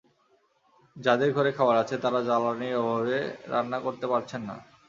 [0.95, 3.17] যাঁদের ঘরে খাবার আছে, তাঁরা জ্বালানির অভাবে
[3.47, 4.55] রান্না করতে পারছেন না।